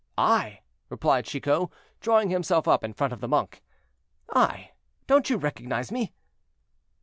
[0.17, 1.69] "I!" replied Chicot,
[1.99, 3.61] drawing himself up in front of the monk;
[4.33, 4.71] "I!
[5.05, 6.11] don't you recognize me?"